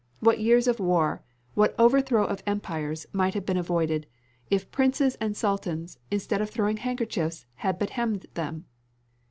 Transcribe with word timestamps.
What 0.19 0.39
years 0.39 0.67
of 0.67 0.79
war, 0.79 1.21
what 1.53 1.75
overthrow 1.77 2.25
of 2.25 2.41
empires, 2.47 3.05
might 3.13 3.35
have 3.35 3.45
been 3.45 3.55
avoided, 3.55 4.07
if 4.49 4.71
princes 4.71 5.13
and 5.21 5.37
sultans, 5.37 5.99
instead 6.09 6.41
of 6.41 6.49
throwing 6.49 6.77
handkerchiefs, 6.77 7.45
had 7.57 7.77
but 7.77 7.91
hemmed 7.91 8.25
them!" 8.33 8.65